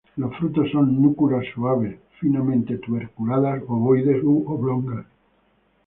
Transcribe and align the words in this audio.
Los 0.17 0.35
frutos 0.35 0.71
son 0.71 0.99
núculas 0.99 1.45
suaves 1.53 1.99
finamente 2.19 2.79
tuberculadas, 2.79 3.61
ovoides 3.67 4.23
u 4.23 4.43
oblongas. 4.51 5.05